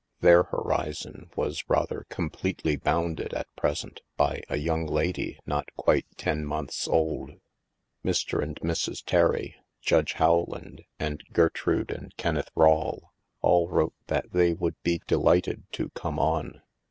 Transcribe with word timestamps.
Their 0.21 0.45
horizon 0.45 1.29
was 1.35 1.63
rather 1.69 2.07
completely 2.09 2.75
bounded, 2.75 3.35
at 3.35 3.55
present, 3.55 4.01
by 4.17 4.41
a 4.49 4.57
young 4.57 4.87
lady 4.87 5.37
not 5.45 5.67
quite 5.75 6.07
ten 6.17 6.43
months 6.43 6.87
old. 6.87 7.33
Mr. 8.03 8.41
and 8.41 8.55
Mrs. 8.61 9.03
Terry, 9.05 9.57
Judge 9.79 10.19
Rowland, 10.19 10.85
and 10.97 11.23
Ger 11.35 11.51
trude 11.51 11.91
and 11.91 12.17
Kenneth 12.17 12.49
Rawle 12.55 13.11
all 13.41 13.69
wrote 13.69 13.93
that 14.07 14.31
they 14.33 14.55
would 14.55 14.81
be 14.81 15.03
delighted 15.05 15.65
to 15.73 15.91
come 15.91 16.17
on. 16.17 16.63